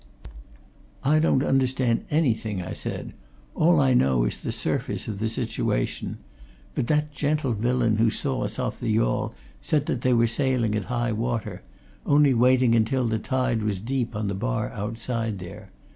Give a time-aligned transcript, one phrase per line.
[1.03, 3.13] "I don't understand anything," I said.
[3.53, 6.17] "All I know is the surface of the situation.
[6.73, 10.73] But that gentle villain who saw us off the yawl said that they were sailing
[10.73, 11.61] at high water
[12.03, 15.69] only waiting until the tide was deep on the bar outside there.